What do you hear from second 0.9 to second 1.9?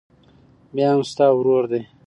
هم ستا ورور دى.